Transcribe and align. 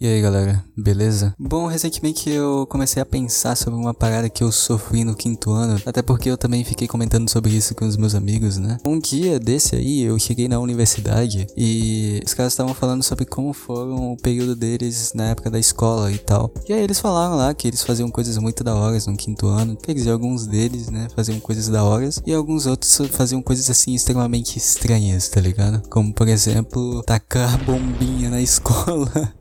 E 0.00 0.06
aí 0.06 0.22
galera, 0.22 0.64
beleza? 0.76 1.34
Bom, 1.36 1.66
recentemente 1.66 2.30
eu 2.30 2.64
comecei 2.68 3.02
a 3.02 3.06
pensar 3.06 3.56
sobre 3.56 3.80
uma 3.80 3.92
parada 3.92 4.30
que 4.30 4.44
eu 4.44 4.52
sofri 4.52 5.02
no 5.02 5.16
quinto 5.16 5.50
ano, 5.50 5.82
até 5.84 6.02
porque 6.02 6.30
eu 6.30 6.38
também 6.38 6.62
fiquei 6.62 6.86
comentando 6.86 7.28
sobre 7.28 7.50
isso 7.50 7.74
com 7.74 7.84
os 7.84 7.96
meus 7.96 8.14
amigos, 8.14 8.58
né? 8.58 8.78
Um 8.86 9.00
dia 9.00 9.40
desse 9.40 9.74
aí 9.74 10.02
eu 10.02 10.16
cheguei 10.16 10.46
na 10.46 10.60
universidade 10.60 11.48
e 11.56 12.22
os 12.24 12.32
caras 12.32 12.52
estavam 12.52 12.74
falando 12.74 13.02
sobre 13.02 13.24
como 13.24 13.52
foram 13.52 14.12
o 14.12 14.16
período 14.16 14.54
deles 14.54 15.10
na 15.16 15.30
época 15.30 15.50
da 15.50 15.58
escola 15.58 16.12
e 16.12 16.18
tal. 16.18 16.52
E 16.68 16.72
aí 16.72 16.80
eles 16.80 17.00
falaram 17.00 17.34
lá 17.34 17.52
que 17.52 17.66
eles 17.66 17.82
faziam 17.82 18.08
coisas 18.08 18.38
muito 18.38 18.62
da 18.62 18.76
hora 18.76 18.96
no 19.04 19.16
quinto 19.16 19.48
ano, 19.48 19.76
quer 19.76 19.94
dizer, 19.94 20.12
alguns 20.12 20.46
deles, 20.46 20.88
né, 20.90 21.08
faziam 21.16 21.40
coisas 21.40 21.66
da 21.68 21.82
hora 21.82 22.08
e 22.24 22.32
alguns 22.32 22.66
outros 22.66 23.00
faziam 23.10 23.42
coisas 23.42 23.68
assim 23.68 23.94
extremamente 23.94 24.58
estranhas, 24.58 25.28
tá 25.28 25.40
ligado? 25.40 25.82
Como 25.88 26.14
por 26.14 26.28
exemplo, 26.28 27.02
tacar 27.02 27.58
bombinha 27.64 28.30
na 28.30 28.38
escola. 28.40 29.34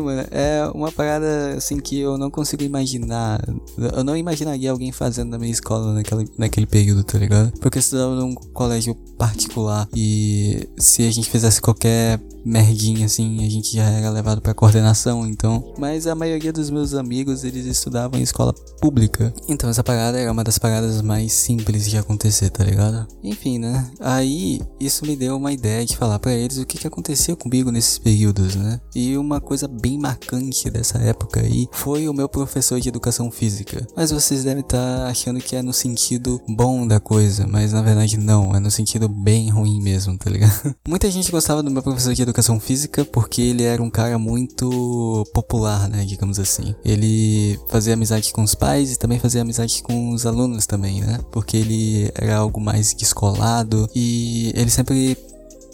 Mano, 0.00 0.26
é 0.30 0.70
uma 0.74 0.90
parada 0.90 1.54
assim 1.56 1.78
que 1.78 1.98
eu 1.98 2.16
não 2.16 2.30
consigo 2.30 2.62
imaginar. 2.62 3.40
Eu 3.76 4.02
não 4.02 4.16
imaginaria 4.16 4.70
alguém 4.70 4.90
fazendo 4.90 5.30
na 5.30 5.38
minha 5.38 5.52
escola 5.52 5.92
naquela, 5.92 6.24
naquele 6.38 6.66
período, 6.66 7.04
tá 7.04 7.18
ligado? 7.18 7.52
Porque 7.60 7.78
eu 7.78 7.80
estudava 7.80 8.14
num 8.14 8.34
colégio 8.34 8.94
particular 9.18 9.88
e 9.94 10.68
se 10.78 11.06
a 11.06 11.10
gente 11.10 11.30
fizesse 11.30 11.60
qualquer 11.60 12.20
merdinha 12.44 13.06
assim, 13.06 13.44
a 13.44 13.50
gente 13.50 13.74
já 13.74 13.84
era 13.84 14.08
levado 14.08 14.40
pra 14.40 14.54
coordenação, 14.54 15.26
então. 15.26 15.74
Mas 15.76 16.06
a 16.06 16.14
maioria 16.14 16.52
dos 16.52 16.70
meus 16.70 16.94
amigos, 16.94 17.42
eles 17.42 17.66
estudavam 17.66 18.20
em 18.20 18.22
escola 18.22 18.54
pública. 18.80 19.34
Então 19.48 19.68
essa 19.68 19.82
parada 19.82 20.18
era 20.18 20.30
uma 20.30 20.44
das 20.44 20.58
paradas 20.58 21.02
mais 21.02 21.32
simples 21.32 21.90
de 21.90 21.98
acontecer, 21.98 22.50
tá 22.50 22.62
ligado? 22.62 23.06
Enfim, 23.22 23.58
né? 23.58 23.90
Aí 23.98 24.60
isso 24.78 25.04
me 25.04 25.16
deu 25.16 25.36
uma 25.36 25.52
ideia 25.52 25.84
de 25.84 25.96
falar 25.96 26.18
para 26.20 26.32
eles 26.32 26.58
o 26.58 26.64
que 26.64 26.78
que 26.78 26.86
acontecia 26.86 27.34
comigo 27.34 27.72
nesses 27.72 27.98
períodos, 27.98 28.54
né? 28.54 28.80
E 28.94 29.16
uma 29.16 29.40
coisa 29.40 29.65
bem 29.66 29.98
marcante 29.98 30.70
dessa 30.70 30.98
época 30.98 31.40
aí 31.40 31.68
foi 31.72 32.08
o 32.08 32.14
meu 32.14 32.28
professor 32.28 32.80
de 32.80 32.88
educação 32.88 33.30
física. 33.30 33.86
Mas 33.96 34.10
vocês 34.10 34.44
devem 34.44 34.60
estar 34.60 34.78
tá 34.78 35.06
achando 35.08 35.40
que 35.40 35.56
é 35.56 35.62
no 35.62 35.72
sentido 35.72 36.40
bom 36.48 36.86
da 36.86 37.00
coisa, 37.00 37.46
mas 37.46 37.72
na 37.72 37.82
verdade 37.82 38.16
não, 38.18 38.54
é 38.54 38.60
no 38.60 38.70
sentido 38.70 39.08
bem 39.08 39.50
ruim 39.50 39.80
mesmo, 39.80 40.16
tá 40.16 40.30
ligado? 40.30 40.74
Muita 40.86 41.10
gente 41.10 41.30
gostava 41.30 41.62
do 41.62 41.70
meu 41.70 41.82
professor 41.82 42.14
de 42.14 42.22
educação 42.22 42.58
física 42.60 43.04
porque 43.04 43.40
ele 43.40 43.62
era 43.62 43.82
um 43.82 43.90
cara 43.90 44.18
muito 44.18 45.24
popular, 45.32 45.88
né, 45.88 46.04
digamos 46.04 46.38
assim. 46.38 46.74
Ele 46.84 47.58
fazia 47.68 47.94
amizade 47.94 48.32
com 48.32 48.42
os 48.42 48.54
pais 48.54 48.92
e 48.92 48.98
também 48.98 49.18
fazia 49.18 49.42
amizade 49.42 49.82
com 49.82 50.10
os 50.10 50.26
alunos 50.26 50.66
também, 50.66 51.00
né? 51.00 51.18
Porque 51.30 51.56
ele 51.56 52.10
era 52.14 52.36
algo 52.36 52.60
mais 52.60 52.94
descolado 52.94 53.88
e 53.94 54.52
ele 54.54 54.70
sempre 54.70 55.16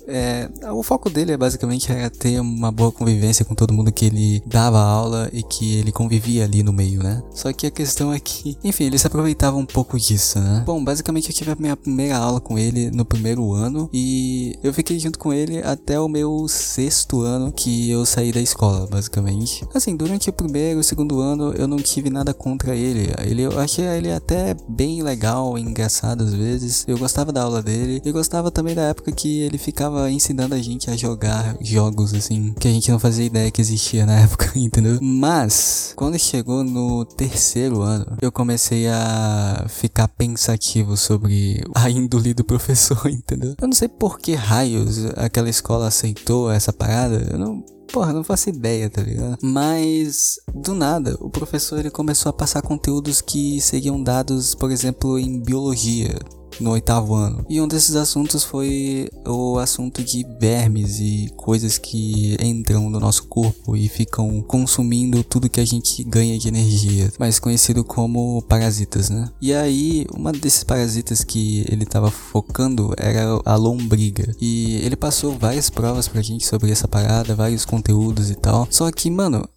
é, 0.07 0.49
o 0.73 0.83
foco 0.83 1.11
dele 1.11 1.33
é 1.33 1.37
basicamente 1.37 1.91
era 1.91 2.11
ter 2.11 2.41
uma 2.41 2.71
boa 2.71 2.93
convivência 2.93 3.45
com 3.45 3.55
todo 3.55 3.73
mundo 3.73 3.93
que 3.93 4.07
ele 4.07 4.43
dava 4.47 4.81
aula 4.81 5.29
e 5.33 5.43
que 5.43 5.77
ele 5.79 5.93
convivia 5.93 6.45
ali 6.45 6.63
no 6.63 6.73
meio, 6.73 7.03
né? 7.03 7.23
Só 7.35 7.53
que 7.53 7.67
a 7.67 7.71
questão 7.71 8.13
é 8.13 8.21
que, 8.21 8.57
enfim, 8.63 8.85
ele 8.85 8.99
se 8.99 9.07
aproveitava 9.07 9.57
um 9.57 9.67
pouco 9.67 9.99
disso, 9.99 10.39
né? 10.39 10.63
Bom, 10.67 10.83
basicamente 10.83 11.31
eu 11.31 11.35
tive 11.35 11.53
a 11.53 11.57
minha 11.57 11.77
primeira 11.77 12.17
aula 12.17 12.41
com 12.41 12.59
ele 12.59 12.91
no 12.91 13.05
primeiro 13.05 13.53
ano 13.53 13.89
e 13.93 14.59
eu 14.63 14.73
fiquei 14.73 14.99
junto 14.99 15.19
com 15.19 15.33
ele 15.33 15.59
até 15.63 15.99
o 15.99 16.09
meu 16.09 16.47
sexto 16.49 17.23
ano 17.23 17.53
que 17.53 17.91
eu 17.91 18.05
saí 18.05 18.33
da 18.33 18.41
escola, 18.41 18.87
basicamente. 18.87 19.67
Assim, 19.75 19.97
durante 19.97 20.31
o 20.31 20.33
primeiro 20.33 20.81
e 20.81 20.85
segundo 20.85 21.21
ano 21.21 21.53
eu 21.53 21.67
não 21.67 21.79
tive 21.79 22.11
nada 22.11 22.35
contra 22.35 22.75
ele. 22.75 23.13
Ele 23.25 23.43
eu 23.43 23.59
achei 23.59 23.85
ele 23.85 24.13
até 24.13 24.55
bem 24.69 25.03
legal, 25.03 25.59
engraçado 25.59 26.25
às 26.25 26.35
vezes. 26.35 26.85
Eu 26.87 26.99
gostava 26.99 27.33
da 27.33 27.43
aula 27.43 27.63
dele. 27.63 28.01
Eu 28.05 28.13
gostava 28.13 28.51
também 28.51 28.75
da 28.75 28.83
época 28.83 29.13
que 29.13 29.41
ele 29.41 29.59
ficava 29.59 30.02
tava 30.03 30.11
ensinando 30.11 30.55
a 30.55 30.59
gente 30.59 30.91
a 30.91 30.97
jogar 30.97 31.57
jogos 31.61 32.13
assim 32.13 32.53
que 32.59 32.67
a 32.67 32.71
gente 32.71 32.91
não 32.91 32.99
fazia 32.99 33.25
ideia 33.25 33.51
que 33.51 33.61
existia 33.61 34.05
na 34.05 34.19
época, 34.21 34.51
entendeu? 34.57 34.99
Mas 35.01 35.93
quando 35.97 36.19
chegou 36.19 36.65
no 36.65 37.05
terceiro 37.05 37.81
ano, 37.83 38.17
eu 38.21 38.33
comecei 38.33 38.89
a 38.89 39.65
ficar 39.69 40.09
pensativo 40.09 40.97
sobre 40.97 41.63
a 41.75 41.89
índole 41.89 42.35
do 42.35 42.45
professor, 42.45 43.07
entendeu? 43.09 43.55
Eu 43.61 43.69
não 43.69 43.75
sei 43.75 43.89
por 43.89 44.19
que 44.19 44.35
raios 44.35 45.07
aquela 45.17 45.49
escola 45.49 45.87
aceitou 45.87 46.51
essa 46.51 46.73
parada. 46.73 47.29
Eu 47.31 47.39
não 47.39 47.65
Porra, 47.93 48.11
não 48.11 48.25
faço 48.25 48.49
ideia, 48.49 48.89
tá 48.89 49.03
ligado? 49.03 49.37
Mas, 49.43 50.41
do 50.55 50.75
nada, 50.75 51.15
o 51.21 51.29
professor 51.29 51.79
ele 51.79 51.91
começou 51.91 52.31
a 52.31 52.33
passar 52.33 52.63
conteúdos 52.63 53.21
que 53.21 53.61
seriam 53.61 54.03
dados, 54.03 54.55
por 54.55 54.71
exemplo, 54.71 55.19
em 55.19 55.39
biologia 55.39 56.19
no 56.61 56.71
oitavo 56.71 57.15
ano. 57.15 57.45
E 57.49 57.61
um 57.61 57.69
desses 57.69 57.97
assuntos 57.97 58.45
foi 58.45 59.09
o 59.27 59.59
assunto 59.59 60.03
de 60.03 60.25
vermes 60.41 60.99
e 61.01 61.33
coisas 61.37 61.79
que 61.79 62.37
entram 62.41 62.89
no 62.91 63.01
nosso 63.01 63.25
corpo 63.25 63.77
e 63.77 63.89
ficam 63.89 64.43
consumindo 64.43 65.23
tudo 65.25 65.49
que 65.49 65.61
a 65.61 65.65
gente 65.65 66.03
ganha 66.05 66.39
de 66.39 66.49
energia, 66.49 67.13
mais 67.19 67.39
conhecido 67.39 67.85
como 67.85 68.43
parasitas, 68.43 69.11
né? 69.11 69.29
E 69.41 69.53
aí, 69.53 70.07
uma 70.15 70.33
desses 70.33 70.65
parasitas 70.65 71.25
que 71.25 71.65
ele 71.69 71.85
tava 71.85 72.11
focando 72.11 72.93
era 72.97 73.41
a 73.45 73.57
lombriga. 73.57 74.35
E 74.41 74.77
ele 74.85 74.97
passou 74.97 75.39
várias 75.39 75.71
provas 75.71 76.09
pra 76.09 76.23
gente 76.23 76.47
sobre 76.47 76.71
essa 76.71 76.89
parada, 76.89 77.35
vários 77.35 77.65
conteúdos 77.65 78.31
e 78.31 78.35
tal. 78.35 78.67
Só 78.71 78.91
que, 78.91 79.11
mano, 79.11 79.49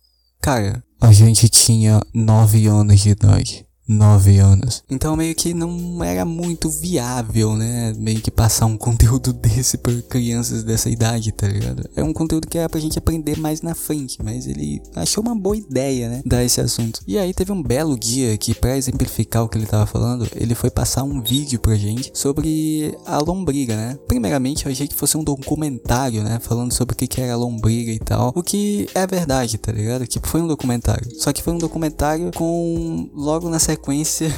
cara, 0.41 0.83
a 1.01 1.12
gente 1.12 1.50
tinha 1.50 2.01
9 2.13 2.67
anos 2.67 3.00
de 3.00 3.09
idade. 3.09 3.64
9 3.88 4.40
anos. 4.40 4.84
Então 4.90 5.16
meio 5.16 5.35
que 5.35 5.53
não 5.53 6.03
era 6.03 6.25
muito 6.25 6.69
viável, 6.69 7.56
né? 7.56 7.94
Meio 7.97 8.22
que 8.22 8.31
passar 8.31 8.66
um 8.66 8.78
conteúdo 8.78 9.31
desse 9.34 9.78
para 9.78 9.94
crianças 10.03 10.63
dessa 10.63 10.90
idade, 10.90 11.31
tá 11.31 11.47
ligado? 11.47 11.88
É 11.95 12.03
um 12.03 12.13
conteúdo 12.13 12.47
que 12.47 12.57
era 12.57 12.69
pra 12.69 12.79
gente 12.79 12.97
aprender 12.97 13.38
mais 13.38 13.62
na 13.62 13.75
frente, 13.75 14.18
mas 14.24 14.47
ele 14.47 14.81
achou 14.95 15.24
uma 15.24 15.35
boa 15.35 15.57
ideia, 15.57 16.09
né? 16.09 16.22
Dar 16.25 16.44
esse 16.44 16.59
assunto. 16.59 17.01
E 17.07 17.18
aí 17.18 17.34
teve 17.34 17.51
um 17.51 17.62
belo 17.62 17.97
dia 17.97 18.38
que, 18.38 18.53
para 18.53 18.78
exemplificar 18.78 19.44
o 19.44 19.50
que 19.50 19.57
ele 19.57 19.66
tava 19.66 19.85
falando, 19.85 20.28
ele 20.35 20.56
foi 20.56 20.69
passar 20.69 21.03
um 21.03 21.22
vídeo 21.22 21.59
pra 21.59 21.75
gente 21.75 22.12
sobre 22.13 22.97
a 23.06 23.19
lombriga, 23.19 23.75
né? 23.75 23.97
Primeiramente 24.07 24.66
eu 24.66 24.72
achei 24.72 24.88
que 24.88 24.95
fosse 24.95 25.18
um 25.18 25.24
documentário, 25.24 26.24
né? 26.24 26.40
Falando 26.41 26.74
sobre 26.74 26.94
o 26.94 26.97
que 26.97 27.22
era 27.22 27.34
a 27.34 27.38
lombriga 27.38 27.91
e 27.91 28.00
tal. 28.00 28.34
O 28.35 28.41
que 28.41 28.88
é 28.94 29.06
verdade, 29.06 29.57
tá 29.57 29.72
ligado? 29.72 30.07
Tipo, 30.07 30.28
foi 30.28 30.41
um 30.41 30.47
documentário. 30.47 31.07
Só 31.19 31.31
que 31.31 31.41
foi 31.41 31.53
um 31.53 31.57
documentário 31.57 32.31
com 32.34 33.09
logo 33.13 33.50
na 33.50 33.59
sequência 33.75 34.30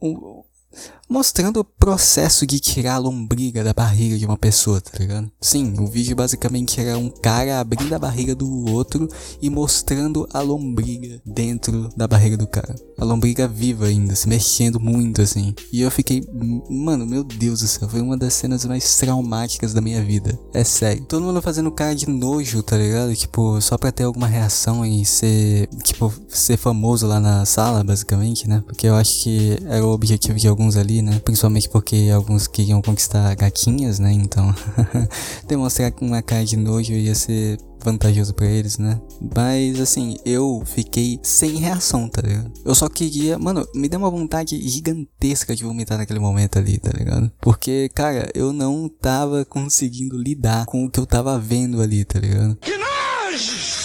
mostrando 1.10 1.58
o 1.58 1.64
processo 1.64 2.46
de 2.46 2.60
tirar 2.60 2.94
a 2.94 2.98
lombriga 2.98 3.64
da 3.64 3.74
barriga 3.74 4.16
de 4.16 4.24
uma 4.24 4.38
pessoa, 4.38 4.80
tá 4.80 4.96
ligado? 4.96 5.28
Sim, 5.40 5.74
o 5.80 5.86
vídeo 5.86 6.14
basicamente 6.14 6.80
era 6.80 6.96
um 6.96 7.10
cara 7.10 7.58
abrindo 7.58 7.92
a 7.92 7.98
barriga 7.98 8.32
do 8.32 8.70
outro 8.70 9.08
e 9.42 9.50
mostrando 9.50 10.28
a 10.32 10.40
lombriga 10.40 11.20
dentro 11.26 11.88
da 11.96 12.06
barriga 12.06 12.36
do 12.36 12.46
cara. 12.46 12.76
A 12.96 13.04
lombriga 13.04 13.48
viva 13.48 13.86
ainda, 13.86 14.14
se 14.14 14.28
mexendo 14.28 14.78
muito 14.78 15.20
assim. 15.20 15.52
E 15.72 15.80
eu 15.80 15.90
fiquei, 15.90 16.22
mano, 16.70 17.04
meu 17.04 17.24
Deus 17.24 17.60
do 17.60 17.66
céu, 17.66 17.88
foi 17.88 18.00
uma 18.00 18.16
das 18.16 18.34
cenas 18.34 18.64
mais 18.64 18.96
traumáticas 18.96 19.74
da 19.74 19.80
minha 19.80 20.04
vida. 20.04 20.38
É 20.54 20.62
sério. 20.62 21.04
Todo 21.06 21.24
mundo 21.24 21.42
fazendo 21.42 21.72
cara 21.72 21.94
de 21.94 22.08
nojo, 22.08 22.62
tá 22.62 22.76
ligado? 22.76 23.16
Tipo, 23.16 23.60
só 23.60 23.76
pra 23.76 23.90
ter 23.90 24.04
alguma 24.04 24.28
reação 24.28 24.86
e 24.86 25.04
ser, 25.04 25.68
tipo, 25.82 26.12
ser 26.28 26.56
famoso 26.56 27.06
lá 27.06 27.18
na 27.18 27.44
sala, 27.44 27.82
basicamente, 27.82 28.48
né? 28.48 28.62
Porque 28.64 28.86
eu 28.86 28.94
acho 28.94 29.24
que 29.24 29.58
era 29.66 29.84
o 29.84 29.90
objetivo 29.90 30.38
de 30.38 30.46
alguns 30.46 30.76
ali 30.76 30.99
né? 31.02 31.20
Principalmente 31.24 31.68
porque 31.68 32.10
alguns 32.12 32.46
queriam 32.46 32.82
conquistar 32.82 33.34
gatinhas, 33.34 33.98
né? 33.98 34.12
Então, 34.12 34.54
demonstrar 35.46 35.92
uma 36.00 36.22
cara 36.22 36.44
de 36.44 36.56
nojo 36.56 36.92
ia 36.92 37.14
ser 37.14 37.58
vantajoso 37.82 38.34
para 38.34 38.46
eles, 38.46 38.78
né? 38.78 39.00
Mas 39.34 39.80
assim, 39.80 40.16
eu 40.24 40.62
fiquei 40.66 41.18
sem 41.22 41.56
reação, 41.56 42.08
tá 42.08 42.22
ligado? 42.22 42.52
Eu 42.64 42.74
só 42.74 42.88
queria, 42.88 43.38
mano, 43.38 43.66
me 43.74 43.88
deu 43.88 43.98
uma 43.98 44.10
vontade 44.10 44.60
gigantesca 44.68 45.56
de 45.56 45.64
vomitar 45.64 45.98
naquele 45.98 46.20
momento 46.20 46.58
ali, 46.58 46.78
tá 46.78 46.90
ligado? 46.90 47.30
Porque, 47.40 47.88
cara, 47.94 48.30
eu 48.34 48.52
não 48.52 48.88
tava 48.88 49.44
conseguindo 49.44 50.16
lidar 50.16 50.66
com 50.66 50.84
o 50.84 50.90
que 50.90 51.00
eu 51.00 51.06
tava 51.06 51.38
vendo 51.38 51.80
ali, 51.80 52.04
tá 52.04 52.18
ligado? 52.18 52.56
Que 52.56 52.72
nojo! 52.76 53.79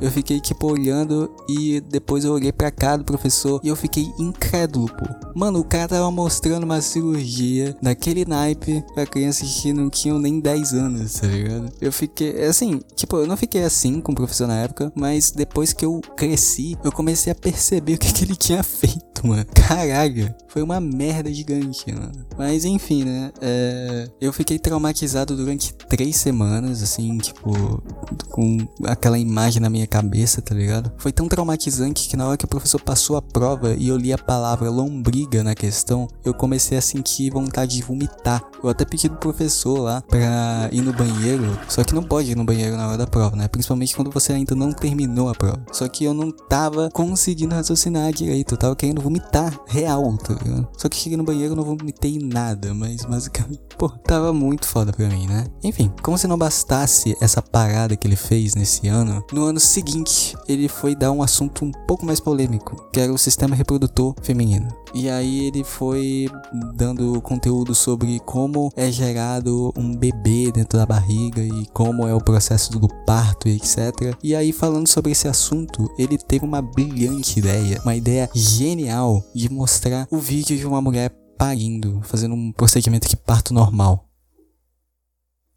Eu 0.00 0.10
fiquei 0.10 0.40
tipo 0.40 0.70
olhando 0.70 1.30
e 1.48 1.80
depois 1.80 2.24
eu 2.24 2.32
olhei 2.32 2.52
pra 2.52 2.70
cá 2.70 2.96
do 2.96 3.04
professor 3.04 3.60
e 3.62 3.68
eu 3.68 3.76
fiquei 3.76 4.12
incrédulo, 4.18 4.88
pô. 4.88 5.30
Mano, 5.34 5.60
o 5.60 5.64
cara 5.64 5.88
tava 5.88 6.10
mostrando 6.10 6.64
uma 6.64 6.80
cirurgia 6.80 7.76
daquele 7.80 8.24
naipe 8.24 8.84
pra 8.94 9.06
crianças 9.06 9.60
que 9.60 9.72
não 9.72 9.88
tinham 9.88 10.18
nem 10.18 10.40
10 10.40 10.72
anos, 10.72 11.14
tá 11.14 11.26
ligado? 11.26 11.72
Eu 11.80 11.92
fiquei, 11.92 12.44
assim, 12.44 12.80
tipo, 12.94 13.16
eu 13.16 13.26
não 13.26 13.36
fiquei 13.36 13.62
assim 13.62 14.00
com 14.00 14.12
o 14.12 14.14
professor 14.14 14.46
na 14.46 14.58
época, 14.58 14.92
mas 14.94 15.30
depois 15.30 15.72
que 15.72 15.84
eu 15.84 16.00
cresci, 16.16 16.76
eu 16.82 16.92
comecei 16.92 17.32
a 17.32 17.34
perceber 17.34 17.94
o 17.96 17.98
que, 17.98 18.12
que 18.12 18.24
ele 18.24 18.36
tinha 18.36 18.62
feito, 18.62 19.26
mano. 19.26 19.44
Caralho, 19.54 20.34
foi 20.48 20.62
uma 20.62 20.80
merda 20.80 21.32
gigante, 21.32 21.92
mano. 21.92 22.26
Mas 22.36 22.64
enfim, 22.64 23.04
né? 23.04 23.30
É, 23.40 24.08
eu 24.20 24.32
fiquei 24.32 24.58
traumatizado 24.58 25.36
durante 25.36 25.72
três 25.74 26.16
semanas, 26.16 26.82
assim, 26.82 27.18
tipo, 27.18 27.82
com 28.30 28.58
aquela 28.84 29.18
imagem 29.18 29.60
na 29.60 29.70
minha 29.70 29.79
minha 29.80 29.86
cabeça, 29.86 30.42
tá 30.42 30.54
ligado? 30.54 30.92
Foi 30.98 31.12
tão 31.12 31.28
traumatizante 31.28 32.08
que 32.08 32.16
na 32.16 32.26
hora 32.26 32.36
que 32.36 32.44
o 32.44 32.48
professor 32.48 32.80
passou 32.80 33.16
a 33.16 33.22
prova 33.22 33.74
e 33.74 33.88
eu 33.88 33.96
li 33.96 34.12
a 34.12 34.18
palavra 34.18 34.70
lombriga 34.70 35.42
na 35.42 35.54
questão, 35.54 36.06
eu 36.24 36.34
comecei 36.34 36.76
a 36.76 36.82
sentir 36.82 37.30
vontade 37.30 37.76
de 37.76 37.82
vomitar. 37.82 38.42
Eu 38.62 38.68
até 38.68 38.84
pedi 38.84 39.08
pro 39.08 39.18
professor 39.18 39.80
lá 39.80 40.02
pra 40.02 40.68
ir 40.70 40.82
no 40.82 40.92
banheiro, 40.92 41.58
só 41.68 41.82
que 41.82 41.94
não 41.94 42.02
pode 42.02 42.30
ir 42.30 42.36
no 42.36 42.44
banheiro 42.44 42.76
na 42.76 42.88
hora 42.88 42.98
da 42.98 43.06
prova, 43.06 43.36
né? 43.36 43.48
Principalmente 43.48 43.96
quando 43.96 44.10
você 44.10 44.32
ainda 44.32 44.54
não 44.54 44.72
terminou 44.72 45.28
a 45.28 45.34
prova. 45.34 45.64
Só 45.72 45.88
que 45.88 46.04
eu 46.04 46.12
não 46.12 46.30
tava 46.30 46.90
conseguindo 46.92 47.54
raciocinar 47.54 48.12
direito, 48.12 48.54
eu 48.54 48.58
tava 48.58 48.76
querendo 48.76 49.00
vomitar 49.00 49.58
real, 49.66 50.16
tá 50.18 50.34
ligado? 50.34 50.68
Só 50.76 50.88
que 50.88 50.96
cheguei 50.96 51.16
no 51.16 51.24
banheiro 51.24 51.56
não 51.56 51.64
vomitei 51.64 52.18
nada, 52.18 52.74
mas 52.74 53.04
basicamente, 53.04 53.60
pô, 53.78 53.88
tava 53.88 54.32
muito 54.32 54.66
foda 54.66 54.92
pra 54.92 55.08
mim, 55.08 55.26
né? 55.26 55.46
Enfim, 55.62 55.90
como 56.02 56.18
se 56.18 56.26
não 56.26 56.36
bastasse 56.36 57.16
essa 57.20 57.40
parada 57.40 57.96
que 57.96 58.06
ele 58.06 58.16
fez 58.16 58.54
nesse 58.54 58.88
ano, 58.88 59.24
no 59.32 59.44
ano 59.44 59.60
seguinte 59.70 60.36
ele 60.48 60.68
foi 60.68 60.94
dar 60.94 61.12
um 61.12 61.22
assunto 61.22 61.64
um 61.64 61.70
pouco 61.70 62.04
mais 62.04 62.20
polêmico, 62.20 62.88
que 62.92 63.00
era 63.00 63.12
o 63.12 63.18
sistema 63.18 63.54
reprodutor 63.54 64.14
feminino. 64.22 64.68
E 64.92 65.08
aí 65.08 65.46
ele 65.46 65.62
foi 65.62 66.28
dando 66.74 67.20
conteúdo 67.22 67.74
sobre 67.74 68.18
como 68.20 68.72
é 68.76 68.90
gerado 68.90 69.72
um 69.76 69.94
bebê 69.94 70.50
dentro 70.52 70.78
da 70.78 70.84
barriga 70.84 71.40
e 71.40 71.66
como 71.66 72.06
é 72.06 72.14
o 72.14 72.20
processo 72.20 72.78
do 72.78 72.88
parto 73.06 73.48
e 73.48 73.56
etc. 73.56 74.16
E 74.22 74.34
aí 74.34 74.52
falando 74.52 74.88
sobre 74.88 75.12
esse 75.12 75.28
assunto, 75.28 75.88
ele 75.96 76.18
teve 76.18 76.44
uma 76.44 76.60
brilhante 76.60 77.38
ideia, 77.38 77.80
uma 77.82 77.94
ideia 77.94 78.28
genial 78.34 79.24
de 79.34 79.48
mostrar 79.48 80.08
o 80.10 80.18
vídeo 80.18 80.56
de 80.56 80.66
uma 80.66 80.80
mulher 80.80 81.10
parindo, 81.38 82.02
fazendo 82.02 82.34
um 82.34 82.52
procedimento 82.52 83.08
de 83.08 83.16
parto 83.16 83.54
normal. 83.54 84.08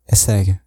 É 0.07 0.15
sério. 0.15 0.62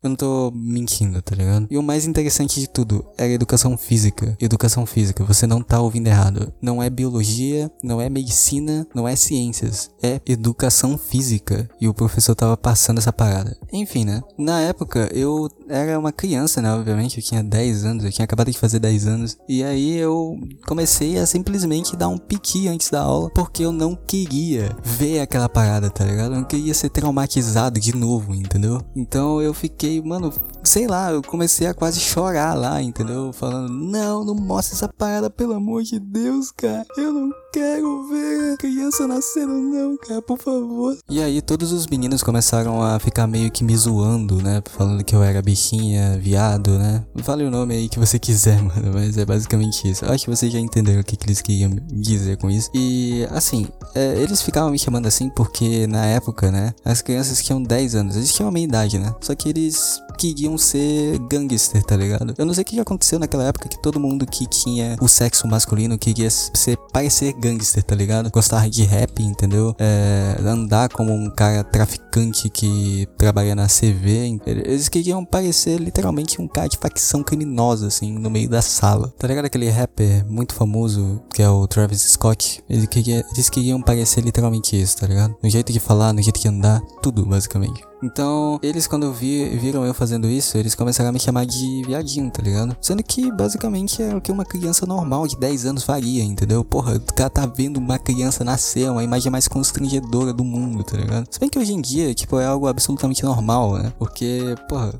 Eu 0.00 0.10
não 0.10 0.16
tô 0.16 0.52
mentindo, 0.54 1.20
tá 1.20 1.34
ligado? 1.34 1.66
E 1.68 1.76
o 1.76 1.82
mais 1.82 2.06
interessante 2.06 2.60
de 2.60 2.68
tudo 2.68 3.04
era 3.16 3.32
educação 3.32 3.76
física. 3.76 4.36
Educação 4.40 4.86
física, 4.86 5.24
você 5.24 5.44
não 5.44 5.60
tá 5.60 5.80
ouvindo 5.80 6.06
errado. 6.06 6.52
Não 6.62 6.80
é 6.80 6.88
biologia, 6.88 7.68
não 7.82 8.00
é 8.00 8.08
medicina, 8.08 8.86
não 8.94 9.08
é 9.08 9.16
ciências. 9.16 9.90
É 10.00 10.20
educação 10.24 10.96
física. 10.96 11.68
E 11.80 11.88
o 11.88 11.94
professor 11.94 12.36
tava 12.36 12.56
passando 12.56 12.98
essa 12.98 13.12
parada. 13.12 13.58
Enfim, 13.72 14.04
né? 14.04 14.22
Na 14.38 14.60
época, 14.60 15.08
eu 15.12 15.50
era 15.68 15.98
uma 15.98 16.12
criança, 16.12 16.62
né? 16.62 16.72
Obviamente, 16.72 17.18
eu 17.18 17.24
tinha 17.24 17.42
10 17.42 17.84
anos, 17.84 18.04
eu 18.04 18.12
tinha 18.12 18.24
acabado 18.24 18.52
de 18.52 18.58
fazer 18.58 18.78
10 18.78 19.06
anos. 19.08 19.36
E 19.48 19.64
aí 19.64 19.96
eu 19.96 20.38
comecei 20.64 21.18
a 21.18 21.26
simplesmente 21.26 21.96
dar 21.96 22.08
um 22.08 22.18
piqui 22.18 22.68
antes 22.68 22.88
da 22.88 23.00
aula, 23.00 23.30
porque 23.34 23.64
eu 23.64 23.72
não 23.72 23.96
queria 23.96 24.76
ver 24.84 25.18
aquela 25.18 25.48
parada, 25.48 25.90
tá 25.90 26.04
ligado? 26.04 26.34
Eu 26.34 26.40
não 26.40 26.44
queria 26.44 26.72
ser 26.72 26.88
traumatizado 26.88 27.80
de 27.80 27.96
novo, 27.96 28.32
entendeu? 28.32 28.80
Então 28.94 29.42
eu 29.42 29.52
fiquei 29.52 29.87
fiquei, 29.88 30.02
mano, 30.02 30.32
sei 30.62 30.86
lá, 30.86 31.10
eu 31.10 31.22
comecei 31.22 31.66
a 31.66 31.74
quase 31.74 31.98
chorar 32.00 32.54
lá, 32.54 32.82
entendeu? 32.82 33.32
Falando, 33.32 33.72
não, 33.72 34.24
não 34.24 34.34
mostra 34.34 34.76
essa 34.76 34.88
parada, 34.88 35.30
pelo 35.30 35.54
amor 35.54 35.82
de 35.82 35.98
Deus, 35.98 36.50
cara. 36.50 36.86
Eu 36.96 37.12
não 37.12 37.30
quero 37.52 38.08
ver 38.08 38.56
criança 38.58 39.06
nascendo, 39.06 39.52
não, 39.52 39.96
cara, 39.96 40.20
por 40.20 40.38
favor. 40.38 40.96
E 41.08 41.22
aí 41.22 41.40
todos 41.40 41.72
os 41.72 41.86
meninos 41.86 42.22
começaram 42.22 42.82
a 42.82 42.98
ficar 42.98 43.26
meio 43.26 43.50
que 43.50 43.64
me 43.64 43.76
zoando, 43.76 44.42
né? 44.42 44.62
Falando 44.76 45.04
que 45.04 45.14
eu 45.14 45.22
era 45.22 45.40
bichinha, 45.40 46.18
viado, 46.18 46.78
né? 46.78 47.04
Fale 47.22 47.44
o 47.44 47.50
nome 47.50 47.74
aí 47.74 47.88
que 47.88 47.98
você 47.98 48.18
quiser, 48.18 48.60
mano, 48.62 48.92
mas 48.92 49.16
é 49.16 49.24
basicamente 49.24 49.90
isso. 49.90 50.04
Eu 50.04 50.12
acho 50.12 50.24
que 50.24 50.30
vocês 50.30 50.52
já 50.52 50.58
entenderam 50.58 51.00
o 51.00 51.04
que, 51.04 51.16
que 51.16 51.26
eles 51.26 51.40
queriam 51.40 51.70
dizer 51.92 52.36
com 52.36 52.50
isso. 52.50 52.70
E 52.74 53.26
assim, 53.30 53.66
é, 53.94 54.18
eles 54.18 54.42
ficavam 54.42 54.70
me 54.70 54.78
chamando 54.78 55.06
assim 55.06 55.30
porque 55.30 55.86
na 55.86 56.04
época, 56.06 56.50
né? 56.50 56.74
As 56.84 57.02
crianças 57.02 57.42
tinham 57.42 57.62
10 57.62 57.94
anos, 57.94 58.16
eles 58.16 58.32
tinham 58.32 58.48
a 58.48 58.52
minha 58.52 58.64
idade, 58.64 58.98
né? 58.98 59.14
Só 59.20 59.34
que 59.34 59.48
eles 59.48 60.00
queriam 60.18 60.58
ser 60.58 61.18
gangster, 61.30 61.82
tá 61.82 61.96
ligado? 61.96 62.34
Eu 62.36 62.44
não 62.44 62.52
sei 62.52 62.62
o 62.62 62.64
que 62.64 62.80
aconteceu 62.80 63.18
naquela 63.18 63.44
época 63.44 63.68
que 63.68 63.80
todo 63.80 64.00
mundo 64.00 64.26
que 64.26 64.46
tinha 64.46 64.96
o 65.00 65.06
sexo 65.06 65.46
masculino 65.46 65.96
queria 65.96 66.28
ser, 66.28 66.76
parecer 66.92 67.32
gangster, 67.34 67.82
tá 67.82 67.94
ligado? 67.94 68.30
Gostar 68.30 68.68
de 68.68 68.82
rap, 68.82 69.22
entendeu? 69.22 69.74
É, 69.78 70.36
andar 70.44 70.88
como 70.88 71.12
um 71.12 71.30
cara 71.30 71.62
traficante 71.62 72.50
que 72.50 73.06
trabalha 73.16 73.54
na 73.54 73.68
CV. 73.68 74.40
Eles 74.44 74.88
queriam 74.88 75.24
parecer 75.24 75.78
literalmente 75.78 76.42
um 76.42 76.48
cara 76.48 76.68
de 76.68 76.76
facção 76.76 77.22
criminosa, 77.22 77.86
assim, 77.86 78.12
no 78.12 78.28
meio 78.28 78.48
da 78.48 78.60
sala. 78.60 79.14
Tá 79.16 79.28
ligado 79.28 79.44
aquele 79.44 79.70
rapper 79.70 80.26
muito 80.26 80.54
famoso 80.54 81.22
que 81.32 81.42
é 81.42 81.48
o 81.48 81.66
Travis 81.68 82.02
Scott? 82.02 82.62
Ele 82.68 82.86
queria, 82.86 83.24
eles 83.32 83.48
queriam 83.48 83.80
parecer 83.80 84.24
literalmente 84.24 84.80
isso, 84.80 84.96
tá 84.96 85.06
ligado? 85.06 85.36
No 85.40 85.48
jeito 85.48 85.72
de 85.72 85.78
falar, 85.78 86.12
no 86.12 86.20
jeito 86.20 86.40
de 86.40 86.48
andar, 86.48 86.80
tudo 87.00 87.24
basicamente. 87.24 87.87
Então, 88.02 88.58
eles 88.62 88.86
quando 88.86 89.12
vi, 89.12 89.48
viram 89.56 89.84
eu 89.84 89.92
fazendo 89.92 90.28
isso, 90.28 90.56
eles 90.56 90.74
começaram 90.74 91.10
a 91.10 91.12
me 91.12 91.18
chamar 91.18 91.46
de 91.46 91.82
viadinho, 91.84 92.30
tá 92.30 92.42
ligado? 92.42 92.76
Sendo 92.80 93.02
que 93.02 93.30
basicamente 93.32 94.02
é 94.02 94.14
o 94.14 94.20
que 94.20 94.30
uma 94.30 94.44
criança 94.44 94.86
normal 94.86 95.26
de 95.26 95.36
10 95.36 95.66
anos 95.66 95.82
faria, 95.82 96.22
entendeu? 96.22 96.64
Porra, 96.64 96.96
o 96.96 97.14
cara 97.14 97.30
tá 97.30 97.46
vendo 97.46 97.78
uma 97.78 97.98
criança 97.98 98.44
nascer, 98.44 98.90
uma 98.90 99.02
imagem 99.02 99.30
mais 99.30 99.48
constrangedora 99.48 100.32
do 100.32 100.44
mundo, 100.44 100.84
tá 100.84 100.96
ligado? 100.96 101.26
Se 101.30 101.40
bem 101.40 101.48
que 101.48 101.58
hoje 101.58 101.72
em 101.72 101.80
dia, 101.80 102.14
tipo, 102.14 102.38
é 102.38 102.46
algo 102.46 102.66
absolutamente 102.66 103.24
normal, 103.24 103.78
né? 103.78 103.92
Porque, 103.98 104.54
porra, 104.68 104.94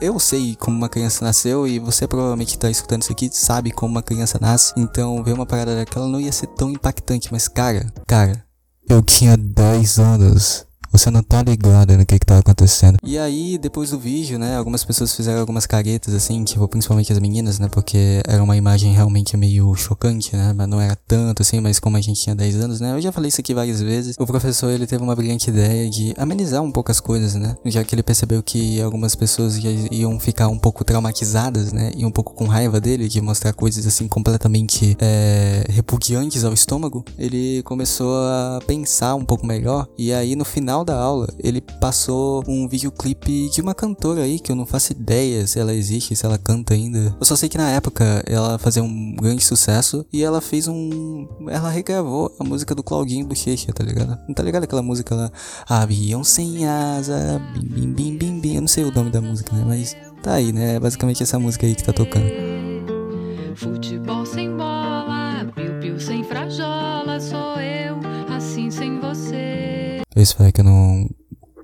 eu 0.00 0.18
sei 0.18 0.56
como 0.56 0.76
uma 0.76 0.88
criança 0.88 1.24
nasceu 1.24 1.66
e 1.66 1.78
você 1.78 2.06
provavelmente 2.06 2.58
tá 2.58 2.70
escutando 2.70 3.02
isso 3.02 3.12
aqui 3.12 3.28
sabe 3.32 3.70
como 3.70 3.92
uma 3.92 4.02
criança 4.02 4.38
nasce. 4.40 4.72
Então, 4.76 5.22
ver 5.22 5.32
uma 5.32 5.46
parada 5.46 5.76
daquela 5.76 6.08
não 6.08 6.20
ia 6.20 6.32
ser 6.32 6.46
tão 6.48 6.70
impactante, 6.70 7.28
mas 7.30 7.48
cara, 7.48 7.92
cara, 8.06 8.44
eu 8.88 9.02
tinha 9.02 9.36
10 9.36 9.98
anos. 9.98 10.67
Você 10.92 11.10
não 11.10 11.22
tá 11.22 11.42
ligado 11.42 11.96
no 11.96 12.06
que 12.06 12.18
que 12.18 12.26
tá 12.26 12.38
acontecendo. 12.38 12.98
E 13.02 13.18
aí, 13.18 13.58
depois 13.58 13.90
do 13.90 13.98
vídeo, 13.98 14.38
né, 14.38 14.56
algumas 14.56 14.84
pessoas 14.84 15.14
fizeram 15.14 15.40
algumas 15.40 15.66
caretas, 15.66 16.14
assim, 16.14 16.42
tipo, 16.44 16.66
principalmente 16.66 17.12
as 17.12 17.18
meninas, 17.18 17.58
né, 17.58 17.68
porque 17.70 18.22
era 18.26 18.42
uma 18.42 18.56
imagem 18.56 18.92
realmente 18.92 19.36
meio 19.36 19.74
chocante, 19.74 20.34
né, 20.34 20.52
mas 20.56 20.68
não 20.68 20.80
era 20.80 20.96
tanto, 21.06 21.42
assim, 21.42 21.60
mas 21.60 21.78
como 21.78 21.96
a 21.96 22.00
gente 22.00 22.20
tinha 22.20 22.34
10 22.34 22.56
anos, 22.56 22.80
né, 22.80 22.92
eu 22.92 23.00
já 23.00 23.12
falei 23.12 23.28
isso 23.28 23.40
aqui 23.40 23.54
várias 23.54 23.80
vezes, 23.80 24.16
o 24.18 24.26
professor, 24.26 24.70
ele 24.70 24.86
teve 24.86 25.02
uma 25.02 25.14
brilhante 25.14 25.50
ideia 25.50 25.88
de 25.90 26.14
amenizar 26.16 26.62
um 26.62 26.70
pouco 26.70 26.90
as 26.90 27.00
coisas, 27.00 27.34
né, 27.34 27.56
já 27.66 27.84
que 27.84 27.94
ele 27.94 28.02
percebeu 28.02 28.42
que 28.42 28.80
algumas 28.80 29.14
pessoas 29.14 29.58
iam 29.90 30.18
ficar 30.18 30.48
um 30.48 30.58
pouco 30.58 30.84
traumatizadas, 30.84 31.72
né, 31.72 31.92
e 31.96 32.04
um 32.04 32.10
pouco 32.10 32.34
com 32.34 32.46
raiva 32.46 32.80
dele, 32.80 33.08
de 33.08 33.20
mostrar 33.20 33.52
coisas, 33.52 33.86
assim, 33.86 34.08
completamente 34.08 34.96
é, 35.00 35.64
repugnantes 35.68 36.44
ao 36.44 36.52
estômago, 36.52 37.04
ele 37.18 37.62
começou 37.62 38.16
a 38.24 38.60
pensar 38.66 39.14
um 39.14 39.24
pouco 39.24 39.46
melhor, 39.46 39.86
e 39.96 40.12
aí, 40.12 40.34
no 40.34 40.44
final 40.44 40.77
final 40.78 40.84
da 40.84 40.96
aula, 40.96 41.28
ele 41.42 41.60
passou 41.60 42.44
um 42.46 42.68
videoclipe 42.68 43.50
de 43.50 43.60
uma 43.60 43.74
cantora 43.74 44.22
aí 44.22 44.38
que 44.38 44.52
eu 44.52 44.56
não 44.56 44.66
faço 44.66 44.92
ideia 44.92 45.46
se 45.46 45.58
ela 45.58 45.74
existe, 45.74 46.14
se 46.14 46.24
ela 46.24 46.38
canta 46.38 46.74
ainda. 46.74 47.16
Eu 47.18 47.24
só 47.24 47.34
sei 47.34 47.48
que 47.48 47.58
na 47.58 47.70
época 47.70 48.22
ela 48.26 48.58
fazia 48.58 48.82
um 48.82 49.16
grande 49.16 49.44
sucesso 49.44 50.04
e 50.12 50.22
ela 50.22 50.40
fez 50.40 50.68
um. 50.68 51.26
Ela 51.48 51.70
regravou 51.70 52.34
a 52.38 52.44
música 52.44 52.74
do 52.74 52.82
Claudinho 52.82 53.26
Bochecha, 53.26 53.72
tá 53.72 53.82
ligado? 53.82 54.18
Não 54.28 54.34
tá 54.34 54.42
ligado 54.42 54.64
aquela 54.64 54.82
música 54.82 55.14
lá? 55.14 55.30
Avião 55.68 56.22
sem 56.22 56.66
asa, 56.66 57.40
bim 57.54 57.92
bim 57.92 57.92
bim 57.92 58.18
bim 58.18 58.40
bim. 58.40 58.54
Eu 58.56 58.60
não 58.62 58.68
sei 58.68 58.84
o 58.84 58.92
nome 58.92 59.10
da 59.10 59.20
música, 59.20 59.54
né? 59.56 59.64
Mas 59.66 59.96
tá 60.22 60.34
aí, 60.34 60.52
né? 60.52 60.76
É 60.76 60.80
basicamente 60.80 61.22
essa 61.22 61.38
música 61.38 61.66
aí 61.66 61.74
que 61.74 61.82
tá 61.82 61.92
tocando. 61.92 62.28
Futebol 63.56 64.24
sem 64.24 64.56
bola, 64.56 65.44
piu-piu 65.56 65.98
sem 65.98 66.22
frajola, 66.22 66.67
Eu 70.18 70.22
espero 70.24 70.52
que 70.52 70.60
eu 70.60 70.64
não 70.64 71.08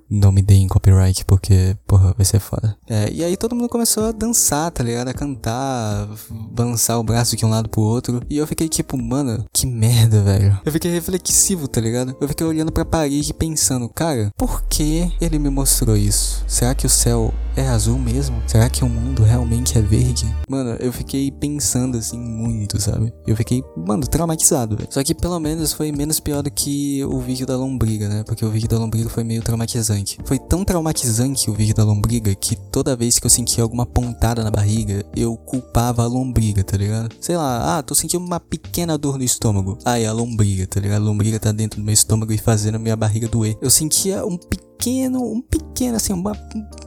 não 0.08 0.30
me 0.30 0.42
deem 0.42 0.68
copyright, 0.68 1.24
porque, 1.24 1.76
porra, 1.88 2.14
vai 2.16 2.24
ser 2.24 2.38
foda. 2.38 2.76
É, 2.88 3.10
e 3.10 3.24
aí 3.24 3.36
todo 3.36 3.56
mundo 3.56 3.68
começou 3.68 4.04
a 4.04 4.12
dançar, 4.12 4.70
tá 4.70 4.84
ligado? 4.84 5.08
A 5.08 5.14
cantar, 5.14 6.08
balançar 6.52 7.00
o 7.00 7.02
braço 7.02 7.36
de 7.36 7.44
um 7.44 7.48
lado 7.48 7.68
pro 7.68 7.82
outro. 7.82 8.22
E 8.30 8.36
eu 8.36 8.46
fiquei 8.46 8.68
tipo, 8.68 8.96
mano, 8.96 9.44
que 9.52 9.66
merda, 9.66 10.22
velho. 10.22 10.60
Eu 10.64 10.70
fiquei 10.70 10.92
reflexivo, 10.92 11.66
tá 11.66 11.80
ligado? 11.80 12.16
Eu 12.20 12.28
fiquei 12.28 12.46
olhando 12.46 12.70
pra 12.70 12.84
parede 12.84 13.34
pensando, 13.34 13.88
cara, 13.88 14.30
por 14.36 14.62
que 14.68 15.12
ele 15.20 15.38
me 15.38 15.50
mostrou 15.50 15.96
isso? 15.96 16.44
Será 16.46 16.76
que 16.76 16.86
o 16.86 16.90
céu 16.90 17.34
é 17.56 17.68
azul 17.68 17.98
mesmo? 17.98 18.42
Será 18.46 18.68
que 18.68 18.84
o 18.84 18.88
mundo 18.88 19.22
realmente 19.22 19.78
é 19.78 19.80
verde? 19.80 20.26
Mano, 20.48 20.76
eu 20.80 20.92
fiquei 20.92 21.30
pensando 21.30 21.98
assim 21.98 22.18
muito, 22.18 22.80
sabe? 22.80 23.12
Eu 23.26 23.36
fiquei, 23.36 23.62
mano, 23.76 24.06
traumatizado, 24.06 24.76
velho. 24.76 24.88
Só 24.90 25.02
que 25.02 25.14
pelo 25.14 25.38
menos 25.38 25.72
foi 25.72 25.92
menos 25.92 26.20
pior 26.20 26.42
do 26.42 26.50
que 26.50 27.04
o 27.04 27.18
vídeo 27.20 27.46
da 27.46 27.56
lombriga, 27.56 28.08
né? 28.08 28.24
Porque 28.24 28.44
o 28.44 28.50
vídeo 28.50 28.68
da 28.68 28.78
lombriga 28.78 29.08
foi 29.08 29.24
meio 29.24 29.42
traumatizante. 29.42 30.18
Foi 30.24 30.38
tão 30.38 30.64
traumatizante 30.64 31.50
o 31.50 31.54
vídeo 31.54 31.74
da 31.74 31.84
lombriga 31.84 32.34
que 32.34 32.56
toda 32.56 32.96
vez 32.96 33.18
que 33.18 33.26
eu 33.26 33.30
sentia 33.30 33.62
alguma 33.62 33.86
pontada 33.86 34.42
na 34.42 34.50
barriga, 34.50 35.04
eu 35.16 35.36
culpava 35.36 36.02
a 36.02 36.06
lombriga, 36.06 36.64
tá 36.64 36.76
ligado? 36.76 37.14
Sei 37.20 37.36
lá, 37.36 37.78
ah, 37.78 37.82
tô 37.82 37.94
sentindo 37.94 38.24
uma 38.24 38.40
pequena 38.40 38.98
dor 38.98 39.16
no 39.16 39.24
estômago. 39.24 39.78
Ah, 39.84 39.98
é 39.98 40.06
a 40.06 40.12
lombriga, 40.12 40.66
tá 40.66 40.80
ligado? 40.80 41.02
A 41.02 41.04
lombriga 41.04 41.38
tá 41.38 41.52
dentro 41.52 41.80
do 41.80 41.84
meu 41.84 41.94
estômago 41.94 42.32
e 42.32 42.38
fazendo 42.38 42.78
minha 42.78 42.96
barriga 42.96 43.28
doer. 43.28 43.56
Eu 43.60 43.70
sentia 43.70 44.24
um 44.26 44.36
pequeno, 44.36 45.22
um 45.22 45.40
pequeno, 45.40 45.96
assim, 45.96 46.12
uma, 46.12 46.32
um 46.32 46.84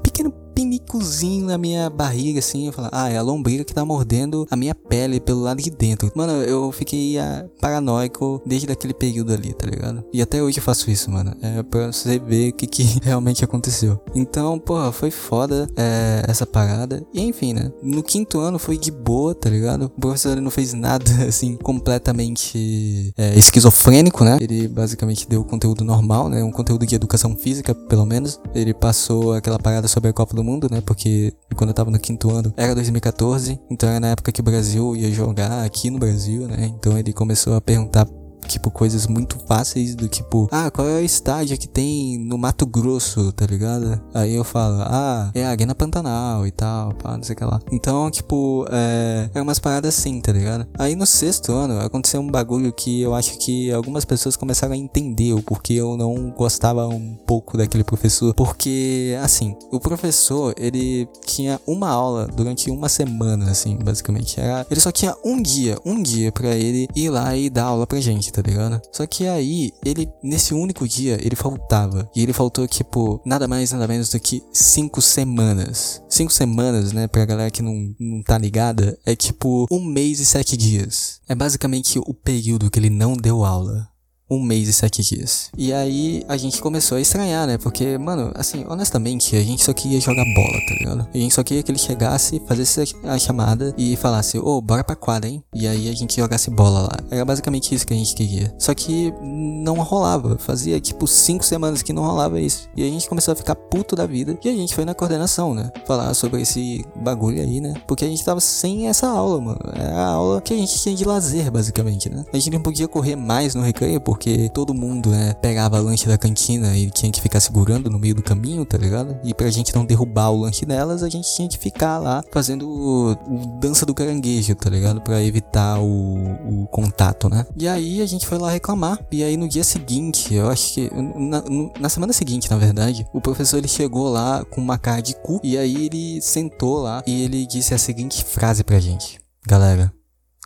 pinicozinho 0.58 1.46
na 1.46 1.56
minha 1.56 1.88
barriga, 1.88 2.40
assim. 2.40 2.66
Eu 2.66 2.74
falava, 2.74 2.98
ah, 2.98 3.10
é 3.10 3.18
a 3.18 3.22
lombriga 3.22 3.64
que 3.64 3.76
tá 3.76 3.86
mordendo 3.86 4.48
a 4.50 4.56
minha 4.56 4.74
pele 4.74 5.20
pelo 5.20 5.42
lado 5.42 5.62
de 5.62 5.70
dentro. 5.70 6.12
Mano, 6.16 6.34
eu 6.42 6.72
fiquei 6.72 7.20
ah, 7.20 7.46
paranoico 7.62 8.42
desde 8.44 8.72
aquele 8.72 8.94
período 8.94 9.32
ali, 9.32 9.54
tá 9.54 9.68
ligado? 9.68 10.04
E 10.12 10.20
até 10.20 10.42
hoje 10.42 10.58
eu 10.58 10.64
faço 10.64 10.90
isso, 10.90 11.12
mano. 11.12 11.36
É 11.44 11.62
pra 11.62 11.92
você 11.92 12.18
ver 12.18 12.50
o 12.50 12.54
que, 12.54 12.66
que 12.66 12.84
realmente 13.06 13.46
aconteceu. 13.46 14.02
Então, 14.16 14.58
porra, 14.58 14.92
foi 14.92 15.12
foda 15.12 15.70
é, 15.78 16.24
essa 16.28 16.46
parada. 16.46 17.06
E 17.14 17.22
enfim, 17.22 17.54
né? 17.54 17.72
No 17.84 18.02
quinto 18.02 18.40
ano 18.40 18.58
foi 18.58 18.80
de 18.80 18.90
boa, 18.90 19.36
tá 19.36 19.52
ligado? 19.52 19.86
O 19.86 20.02
professor 20.02 20.42
não 20.42 20.50
fez 20.50 20.74
nada, 20.74 21.06
assim, 21.28 21.56
completamente 21.56 23.14
é, 23.16 23.38
esquizofrênico, 23.38 24.24
né? 24.24 24.38
Ele 24.42 24.68
basicamente 24.68 25.30
deu 25.30 25.44
conteúdo 25.44 25.84
normal, 25.84 26.30
né? 26.30 26.44
Um 26.44 26.52
conteúdo 26.52 26.84
de 26.84 26.96
educação 26.96 27.36
física, 27.36 27.76
pelo 27.76 28.08
menos. 28.08 28.40
Ele 28.56 28.74
passou 28.74 29.34
aquela 29.34 29.60
parada 29.60 29.88
sobre 29.88 30.10
a 30.10 30.14
Copa 30.14 30.36
do 30.36 30.47
Mundo, 30.48 30.70
né? 30.72 30.82
Porque 30.82 31.34
quando 31.56 31.72
eu 31.72 31.74
tava 31.74 31.92
no 31.92 32.00
quinto 32.00 32.32
ano 32.32 32.54
era 32.56 32.74
2014, 32.74 33.60
então 33.70 33.90
era 33.90 34.00
na 34.00 34.08
época 34.08 34.32
que 34.32 34.40
o 34.40 34.44
Brasil 34.44 34.96
ia 34.96 35.12
jogar 35.12 35.66
aqui 35.66 35.90
no 35.90 36.00
Brasil, 36.00 36.48
né? 36.48 36.72
Então 36.74 36.98
ele 36.98 37.12
começou 37.12 37.56
a 37.56 37.62
perguntar 37.62 38.08
tipo, 38.48 38.72
coisas 38.72 39.08
muito 39.08 39.38
fáceis 39.48 39.96
do 39.96 40.08
tipo, 40.08 40.48
ah, 40.52 40.70
qual 40.72 40.88
é 40.88 40.96
o 40.96 41.04
estádio 41.06 41.58
que 41.58 41.68
tem 41.68 42.18
no 42.18 42.38
Mato 42.38 42.66
Grosso, 42.66 43.32
tá 43.32 43.46
ligado? 43.46 44.02
Aí 44.14 44.34
eu 44.36 44.44
falo, 44.44 44.82
ah, 44.82 45.32
é 45.34 45.46
a 45.46 45.50
Arena 45.50 45.76
Pantanal 45.76 46.46
e 46.46 46.52
tal, 46.52 46.94
pá, 46.96 47.16
não 47.16 47.24
sei 47.24 47.34
o 47.34 47.38
que 47.38 47.46
lá. 47.46 47.60
Então, 47.72 48.10
tipo, 48.10 48.66
é, 48.72 49.30
é 49.34 49.42
umas 49.42 49.60
paradas 49.60 49.98
assim, 49.98 50.20
tá 50.22 50.32
ligado? 50.32 50.68
Aí 50.78 50.96
no 50.96 51.06
sexto 51.06 51.52
ano 51.52 51.80
aconteceu 51.80 52.22
um 52.22 52.30
bagulho 52.30 52.72
que 52.72 53.02
eu 53.02 53.14
acho 53.14 53.38
que 53.40 53.72
algumas 53.72 54.06
pessoas 54.06 54.36
começaram 54.36 54.74
a 54.74 54.78
entender 54.78 55.34
o 55.34 55.42
porquê 55.42 55.74
eu 55.74 55.98
não 55.98 56.32
gostava 56.32 56.88
um 56.88 57.16
pouco 57.26 57.58
daquele 57.58 57.84
professor. 57.84 58.34
Porque, 58.34 59.18
assim, 59.22 59.56
o 59.72 59.80
professor, 59.80 60.54
ele 60.58 61.08
tinha 61.26 61.60
uma 61.68 61.90
aula 61.90 62.28
durante 62.28 62.70
uma 62.70 62.90
semana, 62.90 63.52
assim, 63.52 63.78
basicamente. 63.78 64.40
Era, 64.40 64.66
ele 64.70 64.80
só 64.80 64.92
tinha 64.92 65.16
um 65.24 65.42
dia, 65.42 65.78
um 65.86 66.02
dia 66.02 66.32
para 66.32 66.56
ele 66.56 66.88
ir 66.96 67.10
lá 67.10 67.36
e 67.36 67.50
dar 67.50 67.66
aula 67.66 67.88
pra 67.88 68.00
gente, 68.00 68.27
tá 68.32 68.42
ligado? 68.42 68.82
Só 68.92 69.06
que 69.06 69.28
aí, 69.28 69.72
ele, 69.86 70.08
nesse 70.24 70.54
único 70.54 70.88
dia, 70.88 71.18
ele 71.22 71.36
faltava. 71.36 72.10
E 72.16 72.22
ele 72.22 72.34
faltou, 72.34 72.68
tipo, 72.68 73.22
nada 73.26 73.48
mais, 73.48 73.72
nada 73.72 73.88
menos 73.88 74.10
do 74.10 74.20
que 74.20 74.44
cinco 74.52 75.02
semanas. 75.02 76.02
Cinco 76.10 76.32
semanas, 76.32 76.92
né, 76.92 77.08
pra 77.08 77.26
galera 77.26 77.52
que 77.52 77.62
não, 77.62 77.94
não 78.00 78.22
tá 78.22 78.38
ligada, 78.38 78.98
é 79.06 79.16
tipo 79.16 79.66
um 79.72 79.84
mês 79.84 80.20
e 80.20 80.26
sete 80.26 80.56
dias. 80.56 81.20
É 81.28 81.36
basicamente 81.36 82.00
o 82.00 82.14
período 82.14 82.70
que 82.70 82.80
ele 82.80 82.90
não 82.90 83.14
deu 83.14 83.44
aula 83.44 83.88
um 84.30 84.42
mês 84.42 84.68
e 84.68 84.74
sete 84.74 85.02
dias. 85.02 85.50
E 85.58 85.72
aí 85.74 86.24
a 86.28 86.38
gente 86.38 86.62
começou 86.62 86.98
a 86.98 87.02
estranhar, 87.02 87.48
né? 87.48 87.58
Porque, 87.58 87.98
mano, 87.98 88.32
assim, 88.36 88.66
honestamente, 88.68 89.36
a 89.36 89.44
gente 89.44 89.64
só 89.64 89.74
queria 89.74 90.00
jogar 90.00 90.24
bola, 90.36 90.60
tá 90.68 90.74
ligado? 90.80 91.08
A 91.14 91.18
gente 91.18 91.34
só 91.34 91.44
queria 91.44 91.64
que 91.64 91.72
ele 91.72 91.80
chegasse, 91.80 92.42
fazesse 92.48 92.96
a 93.04 93.18
chamada 93.18 93.74
e 93.78 93.96
falasse, 93.96 94.38
ô, 94.38 94.58
oh, 94.58 94.62
bora 94.62 94.84
pra 94.84 94.96
quadra, 94.96 95.30
hein? 95.30 95.44
E 95.54 95.68
aí 95.68 95.90
a 95.90 95.94
gente 95.94 96.18
jogasse 96.18 96.50
bola 96.50 96.82
lá. 96.82 96.98
Era 97.10 97.26
basicamente 97.26 97.74
isso 97.74 97.86
que 97.86 97.94
a 97.94 97.98
gente 97.98 98.16
queria. 98.16 98.54
Só 98.58 98.74
que 98.74 99.14
não 99.22 99.76
rolava. 99.76 100.38
Fazia 100.38 100.80
tipo 100.80 101.08
cinco 101.08 101.46
semanas 101.46 101.82
que 101.82 101.94
não 101.94 102.04
rolava 102.04 102.40
isso. 102.40 102.70
E 102.76 102.84
a 102.84 102.90
gente 102.90 103.08
começou 103.08 103.32
a 103.32 103.36
ficar 103.36 103.56
puto 103.56 103.96
da 103.96 104.06
vida. 104.06 104.38
E 104.44 104.50
a 104.50 104.54
gente 104.54 104.76
foi 104.76 104.86
na 104.86 104.94
coordenação, 104.94 105.54
né? 105.54 105.72
Falar 105.86 106.14
sobre 106.14 106.42
esse 106.42 106.86
bagulho 106.96 107.42
aí, 107.42 107.60
né? 107.62 107.74
Porque 107.88 108.06
a 108.06 108.08
gente 108.08 108.24
tava 108.24 108.40
sem 108.40 108.88
essa 108.88 109.08
aula, 109.08 109.40
mano. 109.42 109.60
Era 109.74 109.96
a 109.96 110.08
aula 110.08 110.42
que 110.42 110.54
a 110.54 110.58
gente 110.58 110.78
tinha 110.80 110.96
de 110.96 111.06
lazer, 111.06 111.52
basicamente, 111.52 112.10
né? 112.10 112.26
A 112.32 112.38
gente 112.38 112.52
não 112.52 112.62
podia 112.62 112.88
correr 112.88 113.16
mais 113.16 113.56
no 113.56 113.62
recreio, 113.62 114.00
porque 114.18 114.50
todo 114.50 114.74
mundo, 114.74 115.12
né, 115.12 115.36
pegava 115.36 115.80
lanche 115.80 116.08
da 116.08 116.18
cantina 116.18 116.76
e 116.76 116.90
tinha 116.90 117.12
que 117.12 117.22
ficar 117.22 117.40
segurando 117.40 117.88
no 117.88 118.00
meio 118.00 118.16
do 118.16 118.24
caminho, 118.24 118.66
tá 118.66 118.76
ligado? 118.76 119.16
E 119.24 119.32
pra 119.32 119.48
gente 119.52 119.74
não 119.76 119.86
derrubar 119.86 120.32
o 120.32 120.42
lanche 120.42 120.66
delas, 120.66 121.04
a 121.04 121.10
gente 121.10 121.32
tinha 121.36 121.48
que 121.48 121.56
ficar 121.56 122.00
lá 122.00 122.24
fazendo 122.32 122.68
o, 122.68 123.12
o 123.12 123.60
dança 123.60 123.86
do 123.86 123.94
caranguejo, 123.94 124.56
tá 124.56 124.72
ligado? 124.72 125.00
Pra 125.02 125.24
evitar 125.24 125.80
o, 125.80 126.64
o, 126.64 126.68
contato, 126.72 127.30
né? 127.30 127.46
E 127.56 127.68
aí 127.68 128.02
a 128.02 128.08
gente 128.08 128.26
foi 128.26 128.40
lá 128.40 128.50
reclamar. 128.50 129.00
E 129.12 129.24
aí 129.24 129.38
no 129.38 129.48
dia 129.48 129.64
seguinte, 129.64 130.34
eu 130.34 130.50
acho 130.50 130.74
que. 130.74 130.90
Na, 130.92 131.44
na 131.80 131.90
semana 131.90 132.12
seguinte, 132.12 132.50
na 132.50 132.58
verdade, 132.58 133.06
o 133.14 133.22
professor 133.22 133.58
ele 133.58 133.68
chegou 133.68 134.10
lá 134.10 134.44
com 134.46 134.60
uma 134.60 134.80
cara 134.80 135.02
de 135.02 135.14
cu. 135.16 135.40
E 135.44 135.56
aí 135.60 135.86
ele 135.86 136.20
sentou 136.24 136.82
lá 136.82 137.04
e 137.06 137.22
ele 137.22 137.46
disse 137.46 137.76
a 137.76 137.78
seguinte 137.78 138.24
frase 138.24 138.64
pra 138.64 138.80
gente: 138.80 139.20
Galera, 139.46 139.94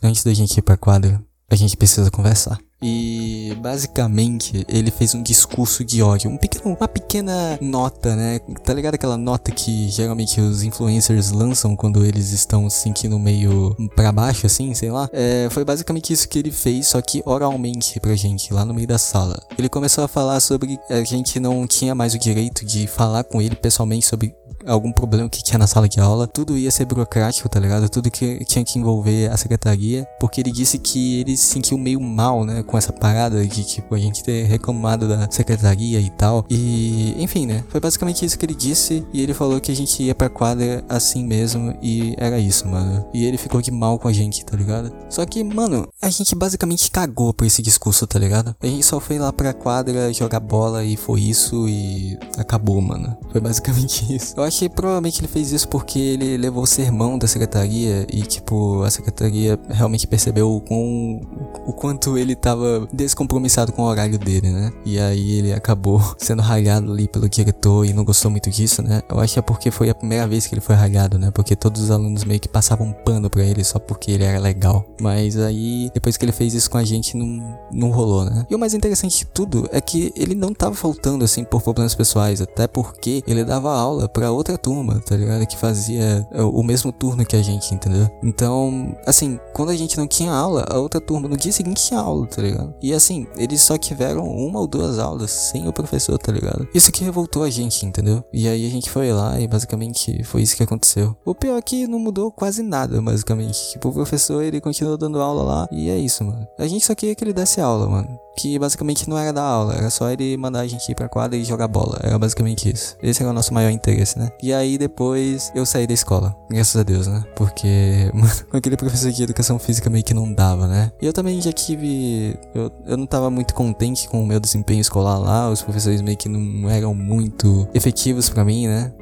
antes 0.04 0.26
da 0.26 0.34
gente 0.34 0.58
ir 0.58 0.62
pra 0.62 0.76
quadra, 0.76 1.24
a 1.52 1.56
gente 1.56 1.76
precisa 1.76 2.10
conversar. 2.10 2.58
E 2.84 3.56
basicamente 3.62 4.66
ele 4.68 4.90
fez 4.90 5.14
um 5.14 5.22
discurso 5.22 5.86
de 5.86 6.02
ódio, 6.02 6.32
um 6.32 6.38
pequeno, 6.38 6.76
uma 6.76 6.88
pequena 6.88 7.60
nota, 7.62 8.16
né? 8.16 8.40
Tá 8.64 8.74
ligado 8.74 8.96
aquela 8.96 9.18
nota 9.18 9.52
que 9.52 9.88
geralmente 9.90 10.42
os 10.42 10.64
influencers 10.64 11.32
lançam 11.32 11.76
quando 11.76 12.04
eles 12.04 12.32
estão 12.32 12.68
se 12.70 12.82
sentindo 12.82 13.20
meio 13.20 13.76
para 13.96 14.12
baixo, 14.12 14.48
assim, 14.48 14.74
sei 14.74 14.90
lá? 14.90 15.08
É, 15.14 15.48
foi 15.52 15.64
basicamente 15.64 16.12
isso 16.12 16.28
que 16.28 16.40
ele 16.40 16.52
fez, 16.52 16.88
só 16.88 17.00
que 17.02 17.22
oralmente 17.24 18.00
pra 18.00 18.16
gente, 18.16 18.52
lá 18.52 18.66
no 18.66 18.74
meio 18.74 18.88
da 18.88 18.98
sala. 18.98 19.40
Ele 19.58 19.70
começou 19.70 20.04
a 20.04 20.08
falar 20.08 20.40
sobre 20.40 20.80
a 20.90 21.04
gente 21.04 21.40
não 21.40 21.68
tinha 21.68 21.94
mais 21.94 22.16
o 22.16 22.20
direito 22.20 22.66
de 22.66 22.88
falar 22.88 23.24
com 23.24 23.40
ele 23.40 23.56
pessoalmente 23.56 24.08
sobre 24.08 24.34
algum 24.66 24.92
problema 24.92 25.30
que 25.30 25.44
tinha 25.44 25.58
na 25.58 25.68
sala 25.68 25.88
de 25.88 26.00
aula, 26.00 26.28
tudo 26.28 26.58
ia 26.58 26.72
ser 26.72 26.86
burocrático, 26.86 27.48
tá 27.50 27.60
ligado? 27.60 27.90
Tudo 27.90 28.12
que 28.12 28.44
tinha 28.46 28.64
que 28.64 28.80
envolver 28.80 29.30
a 29.32 29.38
secretaria, 29.38 30.08
porque 30.20 30.42
ele 30.42 30.52
disse 30.52 30.78
que 30.78 31.22
ele 31.22 31.38
se 31.38 31.46
sentiu 31.46 31.78
meio 31.78 32.00
mal, 32.00 32.44
né, 32.44 32.64
com 32.64 32.78
essa 32.78 32.94
parada 32.94 33.46
de 33.46 33.64
tipo 33.64 33.96
a 33.96 33.98
gente 33.98 34.24
ter 34.24 34.44
reclamado 34.44 35.08
da 35.08 35.30
secretaria 35.30 36.00
e 36.00 36.10
tal. 36.10 36.46
E, 36.50 37.16
enfim, 37.22 37.46
né? 37.46 37.64
Foi 37.70 37.80
basicamente 37.80 38.26
isso 38.26 38.38
que 38.38 38.46
ele 38.46 38.56
disse 38.56 39.06
e 39.14 39.22
ele 39.22 39.34
falou 39.34 39.60
que 39.60 39.72
a 39.72 39.76
gente 39.76 40.04
ia 40.04 40.16
pra 40.16 40.30
quadra 40.30 40.84
assim 40.90 41.26
mesmo 41.26 41.76
e 41.82 42.16
era 42.18 42.40
isso, 42.40 42.68
mano. 42.68 43.06
E 43.14 43.26
ele 43.26 43.38
ficou 43.38 43.62
de 43.62 43.72
mal 43.72 43.98
com 44.00 44.08
a 44.08 44.14
gente, 44.14 44.46
tá 44.46 44.56
ligado? 44.56 44.92
Só 45.10 45.26
que, 45.26 45.44
mano, 45.44 45.88
a 46.02 46.10
gente 46.10 46.36
basicamente 46.36 46.90
cagou 46.92 47.34
por 47.34 47.46
esse 47.46 47.62
discurso, 47.62 48.06
tá 48.08 48.20
ligado? 48.20 48.56
A 48.62 48.68
gente 48.68 48.84
só 48.84 49.00
foi 49.00 49.18
lá 49.18 49.32
pra 49.32 49.54
quadra 49.54 50.14
jogar 50.14 50.40
bola 50.40 50.84
e 50.84 50.96
foi 50.96 51.22
isso 51.22 51.68
e 51.68 52.18
acabou, 52.38 52.82
mano. 52.82 53.16
Foi 53.32 53.42
basicamente 53.42 54.06
isso. 54.16 54.34
Eu 54.38 54.44
que 54.60 54.70
provavelmente 54.70 55.20
ele 55.20 55.28
fez 55.28 55.52
isso 55.52 55.68
porque 55.68 56.00
ele 56.00 56.38
levou 56.38 56.64
o 56.64 56.68
sermão 56.68 57.18
da 57.18 57.28
secretaria 57.28 58.06
e, 58.12 58.22
tipo, 58.22 58.82
a 58.84 58.90
secretaria 58.90 59.60
realmente 59.70 60.08
percebeu 60.08 60.56
o, 60.56 60.62
quão, 60.62 61.22
o 61.66 61.74
quanto 61.74 62.18
ele 62.18 62.36
tava 62.36 62.88
descompromissado 62.92 63.72
com 63.72 63.84
o 63.84 63.86
horário 63.86 64.18
dele, 64.18 64.50
né? 64.50 64.72
E 64.86 65.00
aí 65.00 65.32
ele 65.40 65.54
acabou 65.54 66.02
sendo 66.18 66.42
ralhado 66.42 66.92
ali 66.92 67.08
pelo 67.08 67.30
diretor 67.30 67.86
e 67.86 67.94
não 67.94 68.04
gostou 68.04 68.32
muito 68.32 68.50
disso, 68.50 68.82
né? 68.82 69.02
Eu 69.10 69.20
acho 69.20 69.34
que 69.34 69.40
é 69.40 69.42
porque 69.42 69.72
foi 69.72 69.90
a 69.90 69.96
primeira 69.96 70.28
vez 70.28 70.48
que 70.48 70.54
ele 70.54 70.62
foi 70.62 70.76
ralhado, 70.76 71.18
né? 71.18 71.32
Porque 71.32 71.56
todos 71.56 71.82
os 71.82 71.92
alunos 71.92 72.24
meio 72.24 72.40
que 72.40 72.48
passavam 72.48 72.92
pano 73.06 73.30
pra 73.30 73.44
ele 73.44 73.64
só 73.64 73.80
porque 73.80 74.12
ele 74.12 74.24
era 74.24 74.40
legal. 74.40 74.86
Mas 75.00 75.38
aí, 75.38 75.90
depois 75.94 76.18
que 76.18 76.26
ele 76.26 76.32
fez 76.32 76.54
isso 76.54 76.70
com 76.70 76.78
a 76.78 76.84
gente, 76.84 77.16
não, 77.16 77.58
não 77.72 77.92
rolou, 77.92 78.26
né? 78.26 78.46
E 78.50 78.56
o 78.56 78.60
mais 78.60 78.74
interessante 78.74 79.20
de 79.20 79.26
tudo 79.26 79.68
é 79.72 79.80
que 79.80 80.12
ele 80.16 80.36
não 80.36 80.54
tava 80.54 80.76
faltando, 80.76 81.24
assim, 81.24 81.44
por 81.44 81.62
problemas 81.62 81.96
pessoais, 81.96 82.42
até 82.42 82.68
porque 82.68 83.24
ele 83.28 83.44
dava 83.44 83.74
aula 83.74 84.08
pra 84.08 84.32
outra 84.42 84.58
turma, 84.58 85.00
tá 85.00 85.16
ligado? 85.16 85.46
Que 85.46 85.58
fazia 85.58 86.28
é, 86.32 86.42
o 86.42 86.62
mesmo 86.64 86.92
turno 86.92 87.26
que 87.26 87.36
a 87.36 87.42
gente, 87.42 87.74
entendeu? 87.74 88.10
Então, 88.24 88.96
assim, 89.06 89.40
quando 89.54 89.70
a 89.70 89.76
gente 89.76 89.98
não 89.98 90.08
tinha 90.08 90.32
aula, 90.32 90.66
a 90.70 90.78
outra 90.78 91.00
turma 91.00 91.28
no 91.28 91.38
dia 91.38 91.52
seguinte 91.52 91.86
tinha 91.86 92.00
aula, 92.00 92.28
tá 92.28 92.42
ligado? 92.42 92.74
E 92.82 92.94
assim, 92.94 93.28
eles 93.38 93.62
só 93.62 93.78
tiveram 93.78 94.28
uma 94.28 94.60
ou 94.60 94.68
duas 94.68 95.00
aulas 95.00 95.32
sem 95.32 95.68
o 95.68 95.74
professor, 95.74 96.18
tá 96.18 96.32
ligado? 96.32 96.68
Isso 96.74 96.92
que 96.92 97.04
revoltou 97.04 97.44
a 97.44 97.50
gente, 97.50 97.86
entendeu? 97.86 98.24
E 98.34 98.48
aí 98.48 98.66
a 98.66 98.70
gente 98.70 98.90
foi 98.90 99.14
lá 99.14 99.40
e 99.40 99.48
basicamente 99.48 100.24
foi 100.24 100.42
isso 100.42 100.56
que 100.56 100.64
aconteceu. 100.64 101.16
O 101.26 101.36
pior 101.36 101.58
é 101.58 101.62
que 101.62 101.88
não 101.88 102.00
mudou 102.00 102.32
quase 102.32 102.64
nada, 102.64 103.02
basicamente. 103.02 103.72
Tipo, 103.72 103.90
o 103.90 103.94
professor 103.94 104.44
ele 104.44 104.60
continuou 104.60 104.98
dando 104.98 105.22
aula 105.22 105.44
lá 105.44 105.68
e 105.72 105.90
é 105.90 105.98
isso, 105.98 106.24
mano. 106.24 106.48
A 106.58 106.68
gente 106.68 106.86
só 106.86 106.96
queria 106.96 107.16
que 107.16 107.24
ele 107.24 107.34
desse 107.34 107.62
aula, 107.62 107.88
mano 107.88 108.22
que 108.38 108.58
basicamente 108.58 109.10
não 109.10 109.18
era 109.18 109.34
da 109.34 109.44
aula, 109.44 109.76
era 109.76 109.90
só 109.90 110.10
ele 110.10 110.38
mandar 110.38 110.62
a 110.62 110.68
gente 110.68 110.90
ir 110.92 110.96
pra 110.96 111.10
quadra 111.10 111.38
e 111.38 111.44
jogar 111.44 111.68
bola. 111.68 112.00
Era 112.02 112.18
basicamente 112.18 112.72
isso. 112.72 112.96
Esse 113.02 113.22
era 113.22 113.32
o 113.32 113.34
nosso 113.34 113.54
maior 113.54 113.70
interesse, 113.70 114.18
né? 114.18 114.31
E 114.42 114.54
aí 114.54 114.78
depois 114.78 115.52
eu 115.56 115.66
saí 115.66 115.88
da 115.88 115.94
escola, 115.94 116.36
graças 116.50 116.76
a 116.76 116.84
Deus, 116.84 117.08
né? 117.08 117.24
Porque, 117.36 118.10
mano, 118.14 118.32
aquele 118.52 118.78
professor 118.78 119.12
de 119.12 119.24
educação 119.24 119.58
física 119.60 119.90
meio 119.90 120.04
que 120.04 120.14
não 120.14 120.32
dava, 120.32 120.68
né? 120.68 120.92
E 121.02 121.06
eu 121.06 121.14
também 121.14 121.42
já 121.42 121.52
tive. 121.52 122.38
Eu, 122.54 122.72
eu 122.86 122.98
não 122.98 123.06
tava 123.06 123.30
muito 123.30 123.54
contente 123.54 124.08
com 124.08 124.22
o 124.24 124.26
meu 124.26 124.40
desempenho 124.40 124.82
escolar 124.82 125.20
lá, 125.20 125.50
os 125.50 125.62
professores 125.62 126.02
meio 126.02 126.18
que 126.18 126.30
não 126.30 126.70
eram 126.70 126.94
muito 126.94 127.68
efetivos 127.74 128.30
para 128.30 128.46
mim, 128.46 128.68
né? 128.68 128.94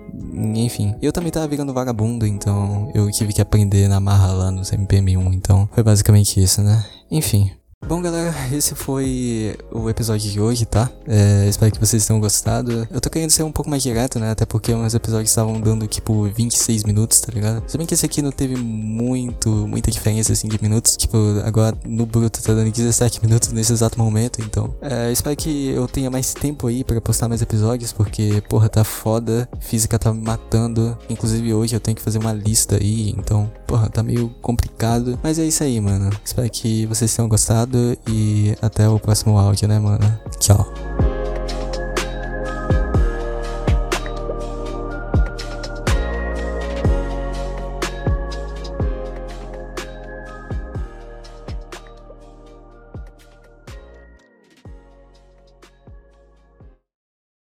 Enfim, 0.55 0.95
eu 1.01 1.12
também 1.12 1.31
tava 1.31 1.48
virando 1.48 1.74
vagabundo, 1.74 2.25
então 2.25 2.91
eu 2.93 3.09
tive 3.12 3.33
que 3.33 3.41
aprender 3.41 3.88
na 3.88 4.00
marra 4.00 4.31
lá 4.31 4.51
no 4.51 4.62
CMPM1, 4.62 5.33
então 5.33 5.69
foi 5.71 5.83
basicamente 5.83 6.41
isso, 6.41 6.62
né? 6.62 6.83
Enfim, 7.12 7.51
Bom, 7.88 8.03
galera, 8.03 8.36
esse 8.51 8.75
foi 8.75 9.57
o 9.71 9.89
episódio 9.89 10.29
de 10.29 10.39
hoje, 10.39 10.63
tá? 10.65 10.91
É, 11.07 11.48
espero 11.48 11.71
que 11.71 11.79
vocês 11.79 12.05
tenham 12.05 12.19
gostado. 12.19 12.88
Eu 12.91 13.01
tô 13.01 13.09
querendo 13.09 13.31
ser 13.31 13.41
um 13.41 13.51
pouco 13.51 13.67
mais 13.69 13.81
direto, 13.81 14.19
né? 14.19 14.29
Até 14.29 14.45
porque 14.45 14.75
meus 14.75 14.93
episódios 14.93 15.31
estavam 15.31 15.59
dando, 15.59 15.88
tipo, 15.88 16.24
26 16.25 16.83
minutos, 16.83 17.19
tá 17.19 17.31
ligado? 17.33 17.63
Se 17.67 17.77
bem 17.77 17.88
que 17.88 17.95
esse 17.95 18.05
aqui 18.05 18.21
não 18.21 18.31
teve 18.31 18.55
muito, 18.57 19.50
muita 19.50 19.89
diferença, 19.89 20.33
assim, 20.33 20.48
de 20.48 20.62
minutos. 20.62 20.95
Tipo, 20.98 21.17
agora 21.43 21.75
no 21.83 22.05
bruto 22.05 22.43
tá 22.43 22.53
dando 22.53 22.69
17 22.69 23.25
minutos 23.25 23.51
nesse 23.51 23.74
exato 23.74 23.98
momento, 23.98 24.39
então. 24.41 24.75
É, 24.81 25.12
espero 25.12 25.36
que 25.36 25.69
eu 25.69 25.88
tenha 25.88 26.12
mais 26.12 26.33
tempo 26.33 26.67
aí 26.67 26.83
pra 26.83 27.01
postar 27.01 27.27
mais 27.27 27.41
episódios, 27.41 27.91
porque, 27.91 28.43
porra, 28.48 28.69
tá 28.69 28.83
foda. 28.83 29.50
Física 29.62 29.98
tá 29.98 30.13
me 30.13 30.21
matando. 30.21 30.95
Inclusive 31.09 31.53
hoje 31.55 31.75
eu 31.75 31.79
tenho 31.79 31.95
que 31.95 32.03
fazer 32.03 32.19
uma 32.19 32.33
lista 32.33 32.75
aí, 32.75 33.15
então, 33.17 33.51
porra, 33.65 33.89
tá 33.89 34.03
meio 34.03 34.29
complicado. 34.41 35.17
Mas 35.24 35.39
é 35.39 35.45
isso 35.45 35.63
aí, 35.63 35.79
mano. 35.81 36.12
Espero 36.24 36.48
que 36.51 36.86
vocês 36.86 37.15
tenham 37.15 37.27
gostado 37.27 37.68
e 38.07 38.55
até 38.61 38.88
o 38.88 38.99
próximo 38.99 39.38
áudio, 39.38 39.67
né, 39.67 39.79
mano? 39.79 40.19
Tchau. 40.39 40.88